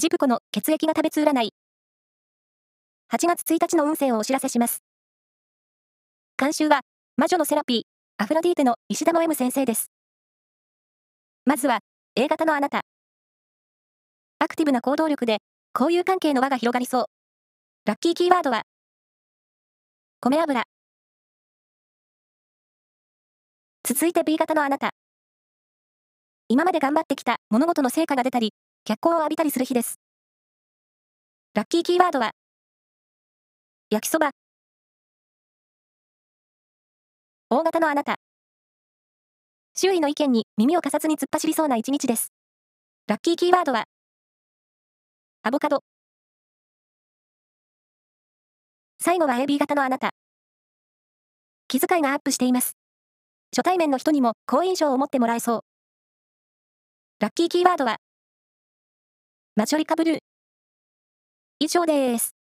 [0.00, 1.52] ジプコの血液が食べつ占い。
[3.12, 4.80] 8月1日の運勢をお知らせします。
[6.38, 6.82] 監修は、
[7.16, 7.82] 魔女のセラピー、
[8.22, 9.90] アフロディーテの石田の M 先生です。
[11.44, 11.80] まずは、
[12.14, 12.82] A 型のあなた。
[14.38, 15.38] アクティブな行動力で、
[15.76, 17.04] 交友関係の輪が広がりそう。
[17.84, 18.62] ラッキーキーワードは、
[20.20, 20.62] 米油。
[23.82, 24.90] 続いて B 型のあなた。
[26.46, 28.52] 今まで頑張ってきた物事の成果が出たり、
[28.88, 30.00] 脚光を浴びたりする日です。
[31.52, 32.30] ラッキーキーワードは、
[33.90, 34.30] 焼きそば。
[37.50, 38.16] 大型のあなた。
[39.74, 42.32] 周囲の意見に耳を貸さずに突っ走りそうな一日です。
[43.08, 43.84] ラッキーキーワードは、
[45.42, 45.80] アボカド。
[49.02, 50.12] 最後は AB 型のあなた。
[51.66, 52.78] 気遣いがアップしています。
[53.54, 55.60] 初対面の人にも好印象を持ってもらえそう。
[57.20, 57.98] ラッキーキーワードは、
[59.58, 60.18] マジョリカブルー。
[61.58, 62.37] 以上です。